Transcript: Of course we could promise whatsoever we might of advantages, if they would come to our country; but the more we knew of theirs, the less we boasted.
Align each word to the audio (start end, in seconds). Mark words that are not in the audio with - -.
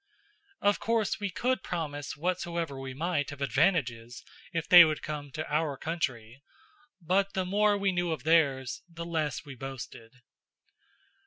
Of 0.61 0.79
course 0.79 1.19
we 1.19 1.29
could 1.29 1.61
promise 1.61 2.17
whatsoever 2.17 2.79
we 2.79 2.95
might 2.95 3.31
of 3.31 3.39
advantages, 3.39 4.23
if 4.51 4.67
they 4.67 4.83
would 4.83 5.03
come 5.03 5.29
to 5.33 5.47
our 5.47 5.77
country; 5.77 6.41
but 6.99 7.33
the 7.33 7.45
more 7.45 7.77
we 7.77 7.91
knew 7.91 8.11
of 8.11 8.23
theirs, 8.23 8.81
the 8.89 9.05
less 9.05 9.45
we 9.45 9.53
boasted. 9.53 10.11